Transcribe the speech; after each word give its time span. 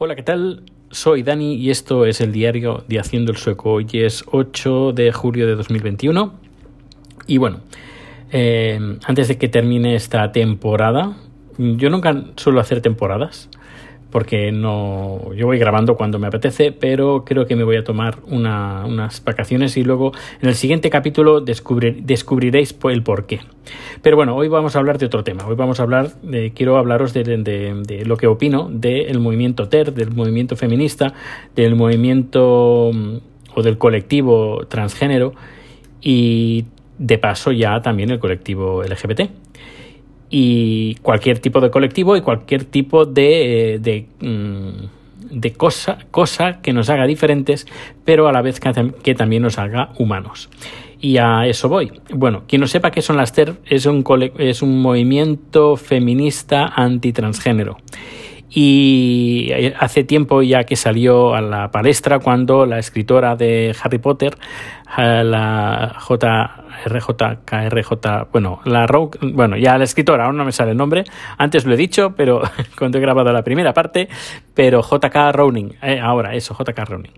Hola, 0.00 0.14
¿qué 0.14 0.22
tal? 0.22 0.62
Soy 0.92 1.24
Dani 1.24 1.54
y 1.54 1.70
esto 1.70 2.06
es 2.06 2.20
el 2.20 2.30
diario 2.30 2.84
de 2.86 3.00
Haciendo 3.00 3.32
el 3.32 3.36
Sueco. 3.36 3.72
Hoy 3.72 3.88
es 3.94 4.22
8 4.30 4.92
de 4.92 5.10
julio 5.10 5.48
de 5.48 5.56
2021. 5.56 6.34
Y 7.26 7.38
bueno, 7.38 7.62
eh, 8.30 8.78
antes 9.02 9.26
de 9.26 9.38
que 9.38 9.48
termine 9.48 9.96
esta 9.96 10.30
temporada, 10.30 11.16
yo 11.58 11.90
nunca 11.90 12.26
suelo 12.36 12.60
hacer 12.60 12.80
temporadas 12.80 13.48
porque 14.10 14.52
no 14.52 15.32
yo 15.34 15.46
voy 15.46 15.58
grabando 15.58 15.96
cuando 15.96 16.18
me 16.18 16.26
apetece, 16.26 16.72
pero 16.72 17.24
creo 17.24 17.46
que 17.46 17.56
me 17.56 17.64
voy 17.64 17.76
a 17.76 17.84
tomar 17.84 18.18
unas 18.26 19.22
vacaciones 19.24 19.76
y 19.76 19.84
luego 19.84 20.12
en 20.40 20.48
el 20.48 20.54
siguiente 20.54 20.90
capítulo 20.90 21.40
descubriréis 21.40 22.76
el 22.84 23.02
por 23.02 23.26
qué. 23.26 23.40
Pero 24.02 24.16
bueno, 24.16 24.34
hoy 24.34 24.48
vamos 24.48 24.76
a 24.76 24.78
hablar 24.78 24.98
de 24.98 25.06
otro 25.06 25.24
tema. 25.24 25.46
Hoy 25.46 25.56
vamos 25.56 25.80
a 25.80 25.82
hablar 25.82 26.12
de, 26.22 26.52
quiero 26.52 26.78
hablaros 26.78 27.12
de, 27.12 28.02
lo 28.06 28.16
que 28.16 28.26
opino 28.26 28.68
del 28.70 29.20
movimiento 29.20 29.68
TER, 29.68 29.92
del 29.92 30.10
movimiento 30.12 30.56
feminista, 30.56 31.12
del 31.54 31.76
movimiento 31.76 32.90
mm, 32.92 33.16
o 33.54 33.62
del 33.62 33.76
colectivo 33.76 34.66
transgénero 34.68 35.34
y 36.00 36.64
de 36.98 37.18
paso 37.18 37.52
ya 37.52 37.80
también 37.82 38.10
el 38.10 38.18
colectivo 38.18 38.82
LGBT 38.82 39.47
y 40.30 40.96
cualquier 40.96 41.38
tipo 41.38 41.60
de 41.60 41.70
colectivo 41.70 42.16
y 42.16 42.20
cualquier 42.20 42.64
tipo 42.64 43.06
de, 43.06 43.74
eh, 43.74 43.78
de, 43.78 44.06
mm, 44.20 45.38
de 45.40 45.52
cosa, 45.52 45.98
cosa 46.10 46.60
que 46.60 46.72
nos 46.72 46.90
haga 46.90 47.06
diferentes, 47.06 47.66
pero 48.04 48.28
a 48.28 48.32
la 48.32 48.42
vez 48.42 48.60
que, 48.60 49.14
también 49.14 49.42
nos 49.42 49.58
haga 49.58 49.90
humanos. 49.98 50.48
Y 51.00 51.18
a 51.18 51.46
eso 51.46 51.68
voy. 51.68 51.92
Bueno, 52.10 52.42
quien 52.48 52.60
no 52.60 52.66
sepa 52.66 52.90
qué 52.90 53.02
son 53.02 53.16
las 53.16 53.32
TER, 53.32 53.54
es 53.66 53.86
un, 53.86 54.04
es 54.38 54.62
un 54.62 54.82
movimiento 54.82 55.76
feminista 55.76 56.66
antitransgénero 56.66 57.78
y 58.50 59.52
hace 59.78 60.04
tiempo 60.04 60.42
ya 60.42 60.64
que 60.64 60.76
salió 60.76 61.34
a 61.34 61.40
la 61.40 61.70
palestra 61.70 62.18
cuando 62.18 62.64
la 62.64 62.78
escritora 62.78 63.36
de 63.36 63.74
Harry 63.82 63.98
Potter, 63.98 64.38
la 64.96 65.96
JRJ, 66.08 67.08
bueno, 68.32 68.60
la 68.64 68.86
bueno, 69.20 69.56
ya 69.56 69.76
la 69.76 69.84
escritora, 69.84 70.26
aún 70.26 70.36
no 70.36 70.44
me 70.44 70.52
sale 70.52 70.70
el 70.70 70.76
nombre, 70.76 71.04
antes 71.36 71.66
lo 71.66 71.74
he 71.74 71.76
dicho, 71.76 72.14
pero 72.16 72.42
cuando 72.78 72.98
he 72.98 73.00
grabado 73.00 73.32
la 73.32 73.42
primera 73.42 73.74
parte, 73.74 74.08
pero 74.54 74.82
JK 74.82 75.32
Rowling, 75.32 75.70
eh, 75.82 76.00
ahora 76.00 76.34
eso, 76.34 76.56
JK 76.58 76.78
Rowling. 76.88 77.12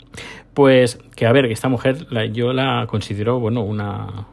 Pues 0.52 0.98
que 1.14 1.26
a 1.26 1.32
ver, 1.32 1.46
que 1.46 1.52
esta 1.52 1.68
mujer 1.68 2.06
yo 2.32 2.52
la 2.52 2.86
considero, 2.88 3.38
bueno, 3.38 3.62
una 3.62 4.26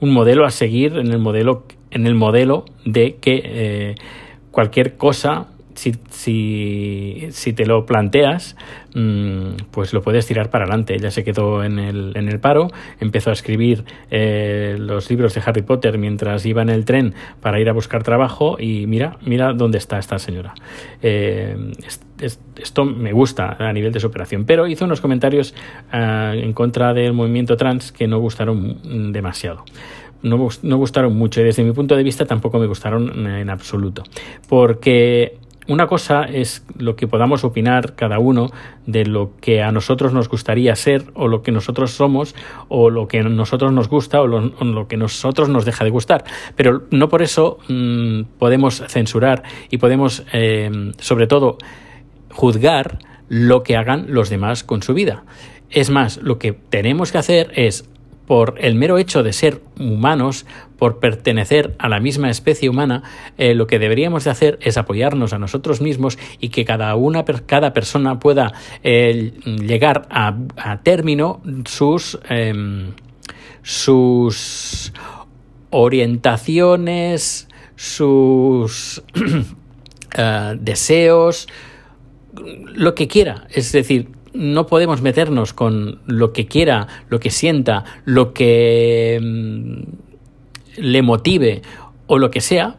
un 0.00 0.12
modelo 0.12 0.44
a 0.44 0.50
seguir 0.50 0.98
en 0.98 1.10
el 1.12 1.18
modelo 1.18 1.64
en 1.90 2.06
el 2.06 2.14
modelo 2.14 2.66
de 2.84 3.16
que 3.16 3.40
eh, 3.44 3.94
cualquier 4.50 4.96
cosa 4.96 5.46
si, 5.74 5.92
si, 6.24 7.28
si, 7.32 7.52
te 7.52 7.66
lo 7.66 7.84
planteas, 7.84 8.56
mm, 8.94 9.66
pues 9.70 9.92
lo 9.92 10.00
puedes 10.00 10.26
tirar 10.26 10.48
para 10.48 10.64
adelante. 10.64 10.94
Ella 10.94 11.10
se 11.10 11.22
quedó 11.22 11.62
en 11.62 11.78
el, 11.78 12.12
en 12.16 12.28
el 12.28 12.40
paro, 12.40 12.68
empezó 12.98 13.28
a 13.28 13.34
escribir 13.34 13.84
eh, 14.10 14.76
los 14.78 15.10
libros 15.10 15.34
de 15.34 15.42
Harry 15.44 15.60
Potter 15.60 15.98
mientras 15.98 16.46
iba 16.46 16.62
en 16.62 16.70
el 16.70 16.86
tren 16.86 17.14
para 17.42 17.60
ir 17.60 17.68
a 17.68 17.74
buscar 17.74 18.02
trabajo 18.02 18.56
y 18.58 18.86
mira, 18.86 19.18
mira 19.26 19.52
dónde 19.52 19.76
está 19.76 19.98
esta 19.98 20.18
señora. 20.18 20.54
Eh, 21.02 21.72
esto 22.56 22.84
me 22.86 23.12
gusta 23.12 23.56
a 23.58 23.72
nivel 23.74 23.92
de 23.92 24.00
su 24.00 24.06
operación, 24.06 24.46
pero 24.46 24.66
hizo 24.66 24.86
unos 24.86 25.02
comentarios 25.02 25.54
eh, 25.92 26.40
en 26.42 26.54
contra 26.54 26.94
del 26.94 27.12
movimiento 27.12 27.58
trans 27.58 27.92
que 27.92 28.08
no 28.08 28.18
gustaron 28.18 29.12
demasiado. 29.12 29.64
No, 30.22 30.48
no, 30.62 30.76
gustaron 30.78 31.14
mucho 31.18 31.42
y 31.42 31.44
desde 31.44 31.62
mi 31.62 31.72
punto 31.72 31.94
de 31.94 32.02
vista 32.02 32.24
tampoco 32.24 32.58
me 32.58 32.66
gustaron 32.66 33.26
en 33.26 33.50
absoluto. 33.50 34.04
Porque 34.48 35.43
una 35.66 35.86
cosa 35.86 36.24
es 36.24 36.64
lo 36.76 36.94
que 36.96 37.06
podamos 37.06 37.44
opinar 37.44 37.94
cada 37.94 38.18
uno 38.18 38.50
de 38.86 39.06
lo 39.06 39.32
que 39.40 39.62
a 39.62 39.72
nosotros 39.72 40.12
nos 40.12 40.28
gustaría 40.28 40.74
ser 40.76 41.04
o 41.14 41.26
lo 41.28 41.42
que 41.42 41.52
nosotros 41.52 41.92
somos 41.92 42.34
o 42.68 42.90
lo 42.90 43.08
que 43.08 43.20
a 43.20 43.22
nosotros 43.22 43.72
nos 43.72 43.88
gusta 43.88 44.20
o 44.20 44.26
lo, 44.26 44.88
que 44.88 44.96
a 44.96 44.98
nosotros 44.98 45.48
nos 45.48 45.64
deja 45.64 45.84
de 45.84 45.90
gustar. 45.90 46.24
Pero 46.56 46.82
no 46.90 47.08
por 47.08 47.22
eso 47.22 47.58
mm, 47.68 48.22
podemos 48.38 48.82
censurar 48.88 49.42
y 49.70 49.78
podemos, 49.78 50.24
eh, 50.32 50.92
sobre 50.98 51.26
todo, 51.26 51.58
juzgar 52.30 52.98
lo 53.28 53.62
que 53.62 53.76
hagan 53.76 54.06
los 54.08 54.28
demás 54.28 54.64
con 54.64 54.82
su 54.82 54.92
vida. 54.92 55.24
Es 55.70 55.90
más, 55.90 56.18
lo 56.18 56.38
que 56.38 56.52
tenemos 56.52 57.10
que 57.10 57.18
hacer 57.18 57.50
es 57.54 57.88
por 58.26 58.54
el 58.58 58.74
mero 58.74 58.98
hecho 58.98 59.22
de 59.22 59.32
ser 59.32 59.60
humanos, 59.78 60.46
por 60.78 60.98
pertenecer 60.98 61.74
a 61.78 61.88
la 61.88 62.00
misma 62.00 62.30
especie 62.30 62.68
humana, 62.68 63.02
eh, 63.38 63.54
lo 63.54 63.66
que 63.66 63.78
deberíamos 63.78 64.24
de 64.24 64.30
hacer 64.30 64.58
es 64.62 64.76
apoyarnos 64.76 65.32
a 65.32 65.38
nosotros 65.38 65.80
mismos 65.80 66.18
y 66.40 66.48
que 66.48 66.64
cada 66.64 66.94
una, 66.96 67.24
cada 67.24 67.72
persona 67.72 68.18
pueda 68.18 68.52
eh, 68.82 69.32
llegar 69.44 70.06
a, 70.10 70.34
término 70.82 71.40
sus, 71.66 72.18
em, 72.28 72.92
sus 73.62 74.92
orientaciones, 75.70 77.48
sus 77.76 79.02
eh, 80.16 80.56
deseos, 80.60 81.48
lo 82.74 82.94
que 82.94 83.08
quiera. 83.08 83.46
Es 83.50 83.72
decir, 83.72 84.08
no 84.34 84.66
podemos 84.66 85.00
meternos 85.00 85.52
con 85.52 86.00
lo 86.06 86.32
que 86.32 86.46
quiera, 86.46 86.88
lo 87.08 87.20
que 87.20 87.30
sienta, 87.30 87.84
lo 88.04 88.34
que 88.34 89.18
mm, 89.22 90.82
le 90.82 91.02
motive 91.02 91.62
o 92.06 92.18
lo 92.18 92.30
que 92.30 92.40
sea, 92.40 92.76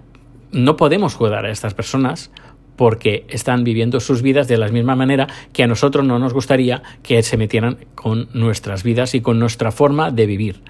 no 0.52 0.78
podemos 0.78 1.16
juzgar 1.16 1.46
a 1.46 1.52
estas 1.52 1.74
personas 1.74 2.32
porque 2.76 3.26
están 3.30 3.64
viviendo 3.64 4.00
sus 4.00 4.22
vidas 4.22 4.48
de 4.48 4.58
la 4.58 4.68
misma 4.68 4.96
manera 4.96 5.28
que 5.54 5.64
a 5.64 5.68
nosotros 5.68 6.06
no 6.06 6.20
nos 6.20 6.34
gustaría 6.34 6.84
que 7.04 7.24
se 7.24 7.38
metieran 7.38 7.78
con 7.96 8.28
nuestras 8.34 8.84
vidas 8.84 9.16
y 9.16 9.22
con 9.22 9.40
nuestra 9.40 9.72
forma 9.72 10.12
de 10.12 10.26
vivir. 10.26 10.62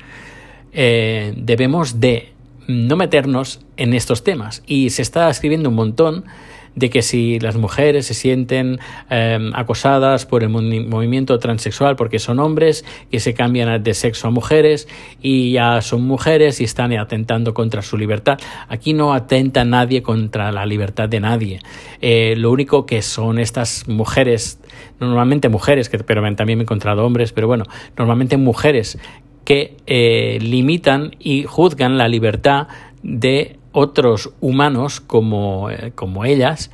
Eh, 0.71 1.33
debemos 1.35 1.99
de 1.99 2.33
no 2.67 2.95
meternos 2.95 3.65
en 3.77 3.93
estos 3.93 4.23
temas 4.23 4.63
y 4.67 4.89
se 4.91 5.01
está 5.01 5.29
escribiendo 5.29 5.69
un 5.69 5.75
montón 5.75 6.25
de 6.75 6.89
que 6.89 7.01
si 7.01 7.39
las 7.39 7.55
mujeres 7.55 8.05
se 8.05 8.13
sienten 8.13 8.79
em, 9.09 9.51
acosadas 9.55 10.25
por 10.25 10.43
el 10.43 10.49
movimiento 10.49 11.39
transexual 11.39 11.95
porque 11.95 12.19
son 12.19 12.39
hombres, 12.39 12.85
que 13.09 13.19
se 13.19 13.33
cambian 13.33 13.81
de 13.81 13.93
sexo 13.93 14.27
a 14.27 14.31
mujeres 14.31 14.87
y 15.21 15.53
ya 15.53 15.81
son 15.81 16.03
mujeres 16.03 16.61
y 16.61 16.63
están 16.65 16.93
atentando 16.93 17.53
contra 17.53 17.81
su 17.81 17.97
libertad. 17.97 18.37
Aquí 18.67 18.93
no 18.93 19.13
atenta 19.13 19.65
nadie 19.65 20.01
contra 20.01 20.51
la 20.51 20.65
libertad 20.65 21.09
de 21.09 21.19
nadie. 21.19 21.59
Eh, 22.01 22.35
lo 22.37 22.51
único 22.51 22.85
que 22.85 23.01
son 23.01 23.39
estas 23.39 23.87
mujeres, 23.87 24.59
normalmente 24.99 25.49
mujeres, 25.49 25.89
que, 25.89 25.99
pero 25.99 26.21
también 26.35 26.57
me 26.57 26.63
he 26.63 26.65
encontrado 26.65 27.05
hombres, 27.05 27.31
pero 27.31 27.47
bueno, 27.47 27.65
normalmente 27.97 28.37
mujeres 28.37 28.97
que 29.45 29.77
eh, 29.85 30.39
limitan 30.41 31.15
y 31.19 31.43
juzgan 31.43 31.97
la 31.97 32.07
libertad 32.07 32.67
de 33.03 33.57
otros 33.75 34.31
humanos 34.39 35.01
como, 35.01 35.69
eh, 35.69 35.91
como 35.93 36.23
ellas 36.23 36.71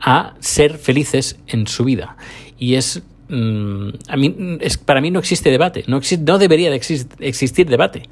a 0.00 0.34
ser 0.40 0.78
felices 0.78 1.38
en 1.46 1.68
su 1.68 1.84
vida. 1.84 2.16
Y 2.58 2.74
es 2.74 3.02
mm, 3.28 3.88
a 4.08 4.16
mí, 4.16 4.58
es, 4.60 4.76
para 4.76 5.00
mí 5.00 5.10
no 5.10 5.20
existe 5.20 5.50
debate, 5.50 5.84
no, 5.86 6.00
no 6.26 6.38
debería 6.38 6.70
de 6.70 6.76
existir 7.20 7.68
debate, 7.68 8.08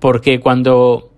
porque 0.00 0.40
cuando 0.40 1.12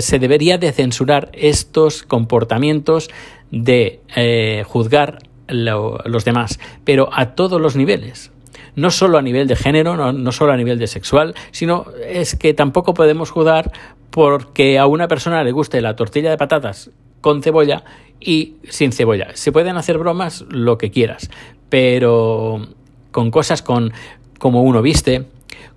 se 0.00 0.18
debería 0.18 0.56
de 0.56 0.72
censurar 0.72 1.30
estos 1.34 2.02
comportamientos 2.02 3.10
de 3.50 4.00
eh, 4.16 4.64
juzgar 4.66 5.18
los 5.48 6.24
demás, 6.24 6.58
pero 6.84 7.10
a 7.12 7.34
todos 7.34 7.60
los 7.60 7.76
niveles. 7.76 8.32
No 8.74 8.90
solo 8.90 9.16
a 9.16 9.22
nivel 9.22 9.46
de 9.46 9.56
género, 9.56 9.96
no, 9.96 10.12
no 10.12 10.32
solo 10.32 10.52
a 10.52 10.56
nivel 10.56 10.78
de 10.78 10.86
sexual, 10.86 11.34
sino 11.50 11.86
es 12.06 12.36
que 12.36 12.52
tampoco 12.52 12.94
podemos 12.94 13.30
juzgar 13.30 13.72
porque 14.10 14.78
a 14.78 14.86
una 14.86 15.08
persona 15.08 15.44
le 15.44 15.52
guste 15.52 15.80
la 15.80 15.96
tortilla 15.96 16.30
de 16.30 16.36
patatas 16.36 16.90
con 17.20 17.42
cebolla 17.42 17.84
y 18.20 18.54
sin 18.68 18.92
cebolla. 18.92 19.28
Se 19.34 19.52
pueden 19.52 19.76
hacer 19.76 19.98
bromas 19.98 20.44
lo 20.48 20.78
que 20.78 20.90
quieras, 20.90 21.30
pero 21.68 22.66
con 23.10 23.30
cosas 23.30 23.62
con 23.62 23.92
como 24.38 24.62
uno 24.62 24.82
viste, 24.82 25.26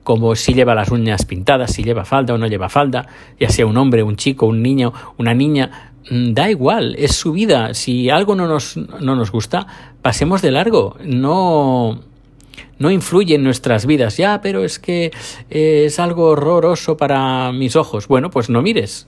como 0.04 0.36
si 0.36 0.54
lleva 0.54 0.76
las 0.76 0.90
uñas 0.90 1.26
pintadas, 1.26 1.72
si 1.72 1.84
lleva 1.84 2.06
falda 2.06 2.34
o 2.34 2.38
no 2.38 2.48
lleva 2.48 2.70
falda, 2.70 3.08
ya 3.40 3.50
sea 3.50 3.66
un 3.66 3.78
hombre, 3.78 4.04
un 4.04 4.16
chico, 4.16 4.46
un 4.46 4.62
niño, 4.62 4.94
una 5.18 5.34
niña, 5.34 5.94
mm, 6.10 6.34
da 6.34 6.50
igual, 6.50 6.96
es 6.98 7.16
su 7.16 7.32
vida. 7.32 7.74
Si 7.74 8.10
algo 8.10 8.36
no 8.36 8.48
nos, 8.48 8.76
no 8.78 9.16
nos 9.16 9.32
gusta, 9.32 9.68
pasemos 10.02 10.42
de 10.42 10.52
largo. 10.52 10.98
No, 11.04 12.02
no 12.80 12.90
influye 12.90 13.36
en 13.36 13.44
nuestras 13.44 13.86
vidas. 13.86 14.18
Ya, 14.18 14.42
pero 14.42 14.64
es 14.64 14.80
que 14.80 15.12
eh, 15.50 15.84
es 15.86 16.00
algo 16.00 16.30
horroroso 16.30 16.98
para 16.98 17.52
mis 17.52 17.76
ojos. 17.76 18.08
Bueno, 18.08 18.30
pues 18.32 18.50
no 18.50 18.62
mires. 18.62 19.06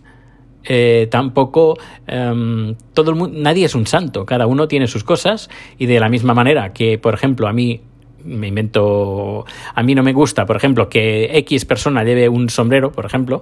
Eh, 0.63 1.07
tampoco 1.09 1.77
em, 2.05 2.75
todo 2.93 3.09
el 3.09 3.17
mundo, 3.17 3.39
nadie 3.39 3.65
es 3.65 3.73
un 3.73 3.87
santo, 3.87 4.27
cada 4.27 4.45
uno 4.45 4.67
tiene 4.67 4.85
sus 4.85 5.03
cosas 5.03 5.49
y 5.79 5.87
de 5.87 5.99
la 5.99 6.07
misma 6.07 6.35
manera 6.35 6.71
que, 6.71 6.99
por 6.99 7.15
ejemplo, 7.15 7.47
a 7.47 7.53
mí 7.53 7.81
me 8.23 8.49
invento, 8.49 9.45
a 9.73 9.81
mí 9.81 9.95
no 9.95 10.03
me 10.03 10.13
gusta, 10.13 10.45
por 10.45 10.55
ejemplo, 10.55 10.87
que 10.87 11.35
X 11.39 11.65
persona 11.65 12.03
lleve 12.03 12.29
un 12.29 12.47
sombrero, 12.49 12.91
por 12.91 13.05
ejemplo, 13.07 13.41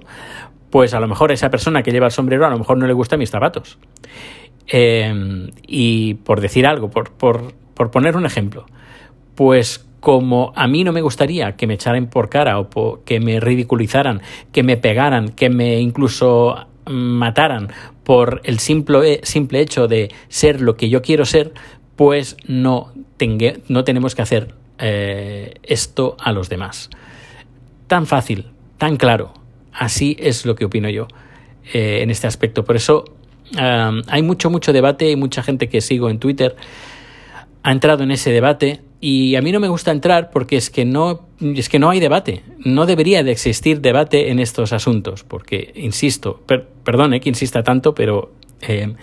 pues 0.70 0.94
a 0.94 1.02
lo 1.02 1.10
mejor 1.10 1.34
esa 1.34 1.50
persona 1.50 1.84
que 1.84 1.92
lleva 1.92 2.06
el 2.06 2.14
sombrero 2.14 2.46
a 2.46 2.50
lo 2.50 2.58
mejor 2.58 2.78
no 2.78 2.88
le 2.88 2.94
gustan 2.94 3.20
mis 3.20 3.32
zapatos. 3.32 3.78
Em, 4.68 5.50
y 5.68 6.14
por 6.14 6.40
decir 6.40 6.66
algo, 6.68 6.90
por, 6.90 7.12
por, 7.12 7.54
por 7.74 7.92
poner 7.92 8.16
un 8.16 8.26
ejemplo, 8.26 8.66
pues 9.36 9.89
como 10.00 10.54
a 10.56 10.68
mí 10.68 10.84
no 10.84 10.92
me 10.92 11.02
gustaría 11.02 11.56
que 11.56 11.68
me 11.68 11.76
echaran 11.76 12.08
por 12.08 12.30
cara 12.30 12.60
o 12.60 13.04
que 13.04 13.20
me 13.20 13.40
ridiculizaran, 13.40 14.22
que 14.52 14.64
me 14.64 14.78
pegaran, 14.78 15.30
que 15.30 15.50
me 15.50 15.80
incluso 15.80 16.68
mataran 16.86 17.70
por 18.04 18.42
el 18.44 18.60
simple, 18.60 19.22
simple 19.24 19.62
hecho 19.62 19.88
de 19.88 20.12
ser 20.30 20.62
lo 20.62 20.76
que 20.76 20.90
yo 20.90 21.02
quiero 21.02 21.26
ser, 21.26 21.54
pues 21.96 22.38
no, 22.48 22.92
no 23.68 23.84
tenemos 23.84 24.16
que 24.16 24.22
hacer 24.22 24.56
eh, 24.78 25.56
esto 25.64 26.16
a 26.20 26.32
los 26.32 26.50
demás. 26.50 26.90
Tan 27.88 28.08
fácil, 28.08 28.48
tan 28.78 28.98
claro. 28.98 29.34
Así 29.74 30.18
es 30.20 30.46
lo 30.46 30.56
que 30.56 30.66
opino 30.66 30.90
yo 30.90 31.08
eh, 31.74 32.00
en 32.02 32.10
este 32.10 32.28
aspecto. 32.28 32.64
Por 32.64 32.76
eso 32.76 33.06
hay 33.58 34.22
mucho, 34.22 34.50
mucho 34.50 34.74
debate 34.74 35.10
y 35.10 35.16
mucha 35.16 35.42
gente 35.42 35.70
que 35.70 35.82
sigo 35.82 36.10
en 36.10 36.20
Twitter 36.20 36.56
ha 37.64 37.72
entrado 37.72 38.04
en 38.04 38.12
ese 38.12 38.32
debate 38.32 38.82
y 39.02 39.36
a 39.36 39.42
mí 39.42 39.52
no 39.52 39.60
me 39.60 39.70
gusta 39.70 39.92
entrar 39.92 40.30
porque 40.32 40.58
es 40.58 40.70
que 40.70 40.86
no 40.86 41.28
es 41.40 41.70
que 41.70 41.80
no 41.80 41.90
hay 41.90 42.00
debate, 42.00 42.44
no 42.66 42.86
debería 42.86 43.24
de 43.24 43.32
existir 43.32 43.80
debate 43.80 44.30
en 44.30 44.40
estos 44.40 44.74
asuntos, 44.74 45.24
porque 45.24 45.72
insisto, 45.76 46.42
perdone 46.84 47.22
que 47.22 47.30
insista 47.30 47.64
tanto, 47.64 47.96
pero 47.96 48.34
eh, 48.62 48.94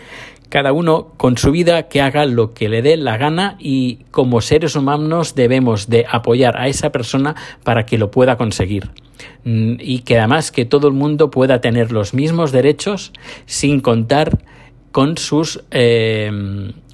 cada 0.51 0.73
uno 0.73 1.13
con 1.17 1.39
su 1.39 1.51
vida 1.51 1.89
que 1.89 2.01
haga 2.01 2.27
lo 2.27 2.53
que 2.53 2.69
le 2.69 2.83
dé 2.83 2.97
la 2.97 3.17
gana 3.17 3.57
y 3.59 4.05
como 4.11 4.41
seres 4.41 4.77
humanos 4.77 5.35
debemos 5.35 5.89
de 5.89 6.05
apoyar 6.09 6.57
a 6.59 6.69
esa 6.69 6.93
persona 6.93 7.35
para 7.65 7.87
que 7.87 7.99
lo 7.99 8.11
pueda 8.11 8.37
conseguir. 8.37 8.91
Mm, 9.45 9.77
y 9.81 10.01
que 10.01 10.19
además 10.19 10.53
que 10.53 10.67
todo 10.67 10.89
el 10.89 10.95
mundo 10.95 11.31
pueda 11.31 11.61
tener 11.61 11.91
los 11.91 12.13
mismos 12.13 12.53
derechos 12.53 13.13
sin 13.47 13.81
contar 13.81 14.39
con 14.93 15.17
sus 15.17 15.65
eh, 15.71 16.31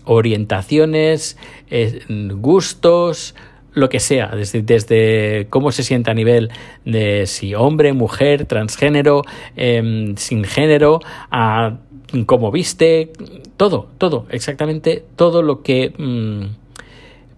orientaciones, 0.04 1.36
eh, 1.70 2.00
gustos, 2.08 3.34
lo 3.74 3.88
que 3.88 4.00
sea, 4.00 4.28
desde, 4.28 4.62
desde, 4.62 5.46
cómo 5.48 5.72
se 5.72 5.82
siente 5.82 6.10
a 6.10 6.14
nivel 6.14 6.50
de 6.84 7.26
si 7.26 7.54
hombre, 7.54 7.92
mujer, 7.92 8.44
transgénero, 8.44 9.22
em, 9.56 10.16
sin 10.16 10.44
género, 10.44 11.00
a 11.30 11.78
cómo 12.26 12.50
viste, 12.50 13.12
todo, 13.56 13.88
todo, 13.96 14.26
exactamente 14.30 15.04
todo 15.16 15.42
lo 15.42 15.62
que 15.62 15.94
mm, 15.96 16.62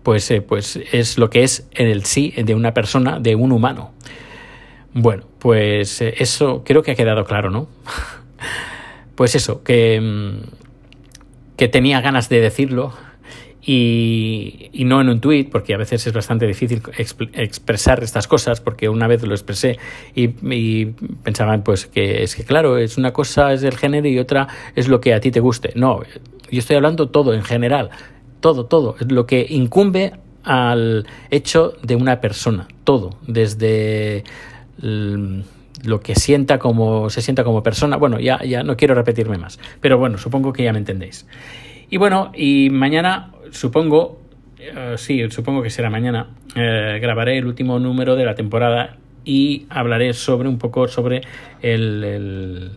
pues, 0.03 0.31
eh, 0.31 0.43
pues 0.43 0.79
es 0.93 1.19
lo 1.19 1.31
que 1.31 1.45
es 1.45 1.69
en 1.73 1.87
el 1.87 2.05
sí 2.05 2.35
de 2.37 2.55
una 2.55 2.75
persona, 2.75 3.21
de 3.21 3.37
un 3.37 3.53
humano. 3.53 3.93
Bueno, 4.93 5.25
pues 5.39 6.01
eh, 6.03 6.15
eso 6.19 6.63
creo 6.65 6.83
que 6.83 6.93
ha 6.93 6.95
quedado 6.95 7.25
claro, 7.25 7.51
¿no? 7.51 7.69
pues 9.15 9.35
eso, 9.35 9.63
que 9.63 10.01
mm, 10.01 10.64
que 11.57 11.69
tenía 11.69 12.01
ganas 12.01 12.29
de 12.29 12.41
decirlo 12.41 12.93
y, 13.67 14.71
no 14.85 15.01
en 15.01 15.09
un 15.09 15.21
tuit, 15.21 15.51
porque 15.51 15.75
a 15.75 15.79
veces 15.79 16.07
es 16.07 16.13
bastante 16.13 16.47
difícil 16.47 16.83
expresar 16.97 18.03
estas 18.03 18.29
cosas, 18.29 18.61
porque 18.61 18.89
una 18.89 19.07
vez 19.07 19.23
lo 19.23 19.35
expresé 19.35 19.79
y, 20.15 20.29
pensaban 21.23 21.63
pues 21.63 21.87
que 21.87 22.23
es 22.23 22.37
que 22.37 22.45
claro, 22.45 22.77
es 22.77 22.99
una 22.99 23.13
cosa 23.13 23.53
es 23.53 23.63
el 23.63 23.77
género 23.77 24.09
y 24.09 24.19
otra 24.19 24.49
es 24.75 24.89
lo 24.89 25.01
que 25.01 25.15
a 25.15 25.21
ti 25.21 25.31
te 25.31 25.41
guste. 25.41 25.73
No, 25.75 26.03
yo 26.51 26.59
estoy 26.59 26.77
hablando 26.77 27.09
todo 27.09 27.33
en 27.33 27.43
general, 27.43 27.91
todo, 28.41 28.67
todo, 28.67 28.97
lo 29.09 29.27
que 29.27 29.47
incumbe 29.49 30.13
al 30.43 31.07
hecho 31.31 31.73
de 31.83 31.97
una 31.97 32.21
persona, 32.21 32.69
todo, 32.85 33.19
desde 33.27 34.25
lo 35.83 36.01
que 36.01 36.15
sienta 36.15 36.59
como 36.59 37.11
se 37.11 37.23
sienta 37.23 37.45
como 37.45 37.63
persona. 37.63 37.97
Bueno, 37.97 38.21
ya, 38.21 38.43
ya 38.45 38.63
no 38.63 38.77
quiero 38.77 38.95
repetirme 38.95 39.39
más, 39.39 39.59
pero 39.81 39.99
bueno, 39.99 40.19
supongo 40.19 40.53
que 40.53 40.65
ya 40.65 40.73
me 40.73 40.79
entendéis. 40.79 41.27
Y 41.91 41.97
bueno, 41.97 42.33
y 42.35 42.71
mañana 42.71 43.33
supongo, 43.51 44.21
eh, 44.59 44.95
sí, 44.97 45.31
supongo 45.31 45.63
que 45.63 45.71
será 45.71 45.91
mañana, 45.91 46.29
eh, 46.55 46.99
grabaré 47.01 47.39
el 47.39 47.47
último 47.47 47.79
número 47.79 48.17
de 48.17 48.25
la 48.25 48.35
temporada 48.35 48.97
y 49.25 49.67
hablaré 49.71 50.13
sobre 50.13 50.49
un 50.49 50.59
poco 50.59 50.89
sobre 50.89 51.23
el, 51.63 52.73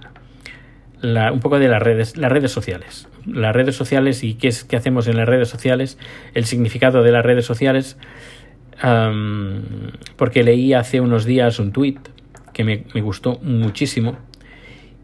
un 1.01 1.39
poco 1.39 1.59
de 1.59 1.67
las 1.67 1.81
redes, 1.81 2.17
las 2.17 2.31
redes 2.31 2.51
sociales. 2.51 3.07
Las 3.25 3.53
redes 3.53 3.75
sociales 3.75 4.23
y 4.23 4.35
qué, 4.35 4.47
es, 4.47 4.63
qué 4.63 4.77
hacemos 4.77 5.07
en 5.07 5.17
las 5.17 5.27
redes 5.27 5.49
sociales, 5.49 5.97
el 6.33 6.45
significado 6.45 7.03
de 7.03 7.11
las 7.11 7.25
redes 7.25 7.45
sociales, 7.45 7.97
porque 10.15 10.43
leí 10.43 10.73
hace 10.73 11.01
unos 11.01 11.25
días 11.25 11.59
un 11.59 11.73
tuit 11.73 11.99
que 12.57 12.63
me, 12.63 13.01
gustó 13.01 13.39
muchísimo 13.43 14.17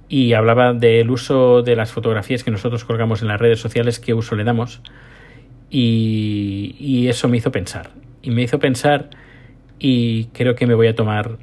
y 0.10 0.34
hablaba 0.34 0.74
del 0.74 1.12
uso 1.12 1.62
de 1.62 1.76
las 1.76 1.92
fotografías 1.92 2.44
que 2.44 2.50
nosotros 2.50 2.84
colgamos 2.84 3.22
en 3.22 3.28
las 3.28 3.40
redes 3.40 3.60
sociales, 3.60 4.00
qué 4.00 4.16
uso 4.16 4.36
le 4.36 4.44
damos. 4.44 4.82
Y, 5.70 6.76
y, 6.80 7.10
eso 7.10 7.28
me 7.28 7.38
hizo 7.38 7.52
pensar. 7.52 7.92
Y 8.24 8.32
me 8.32 8.42
hizo 8.42 8.58
pensar 8.58 9.12
y 9.78 10.26
creo 10.34 10.56
que 10.56 10.66
me 10.66 10.74
voy 10.74 10.88
a 10.88 10.96
tomar 10.96 11.38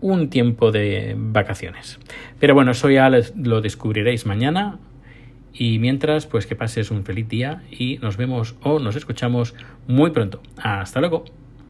un 0.00 0.30
tiempo 0.30 0.70
de 0.70 1.16
vacaciones. 1.16 1.98
Pero 2.38 2.54
bueno, 2.54 2.70
eso 2.70 2.88
ya 2.88 3.10
lo 3.10 3.60
descubriréis 3.60 4.26
mañana. 4.26 4.78
Y 5.52 5.80
mientras, 5.80 6.26
pues 6.26 6.46
que 6.46 6.54
pases 6.54 6.92
un 6.92 7.02
feliz 7.02 7.28
día 7.28 7.64
y 7.68 7.98
nos 7.98 8.16
vemos 8.16 8.54
o 8.62 8.78
nos 8.78 8.94
escuchamos 8.94 9.56
muy 9.88 10.12
pronto. 10.12 10.40
Hasta 10.56 11.00
luego. 11.00 11.24